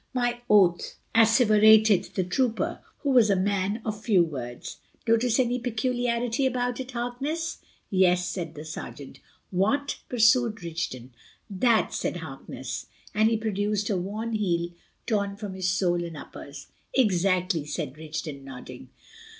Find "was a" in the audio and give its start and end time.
3.11-3.35